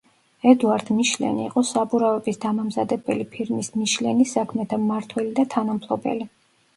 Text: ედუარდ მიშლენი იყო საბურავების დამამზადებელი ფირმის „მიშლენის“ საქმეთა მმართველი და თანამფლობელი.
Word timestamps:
ედუარდ 0.51 0.87
მიშლენი 0.99 1.43
იყო 1.49 1.61
საბურავების 1.71 2.39
დამამზადებელი 2.45 3.27
ფირმის 3.35 3.69
„მიშლენის“ 3.81 4.33
საქმეთა 4.39 4.81
მმართველი 4.87 5.31
და 5.41 5.47
თანამფლობელი. 5.55 6.27